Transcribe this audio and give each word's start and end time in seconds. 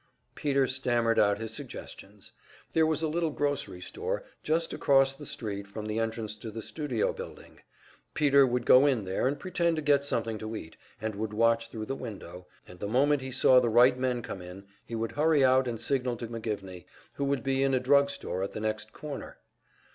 Peter 0.33 0.65
stammered 0.65 1.19
out 1.19 1.37
his 1.37 1.53
suggestions. 1.53 2.31
There 2.73 2.87
was 2.87 3.03
a 3.03 3.07
little 3.07 3.29
grocery 3.29 3.81
store 3.81 4.23
just 4.41 4.73
across 4.73 5.13
the 5.13 5.27
street 5.27 5.67
from 5.67 5.85
the 5.85 5.99
entrance 5.99 6.35
to 6.37 6.49
the 6.49 6.63
studio 6.63 7.13
building. 7.13 7.59
Peter 8.15 8.47
would 8.47 8.65
go 8.65 8.87
in 8.87 9.03
there, 9.03 9.27
and 9.27 9.39
pretend 9.39 9.75
to 9.75 9.81
get 9.83 10.03
something 10.03 10.39
to 10.39 10.55
eat, 10.55 10.75
and 10.99 11.13
would 11.13 11.33
watch 11.33 11.69
thru 11.69 11.85
the 11.85 11.93
window, 11.93 12.47
and 12.67 12.79
the 12.79 12.87
moment 12.87 13.21
he 13.21 13.29
saw 13.29 13.59
the 13.59 13.69
right 13.69 13.95
men 13.95 14.23
come 14.23 14.41
in, 14.41 14.65
he 14.87 14.95
would 14.95 15.11
hurry 15.11 15.43
out 15.45 15.67
and 15.67 15.79
signal 15.79 16.17
to 16.17 16.27
McGivney, 16.27 16.85
who 17.13 17.23
would 17.25 17.43
be 17.43 17.61
in 17.61 17.75
a 17.75 17.79
drugstore 17.79 18.41
at 18.41 18.53
the 18.53 18.59
next 18.59 18.93
corner. 18.93 19.37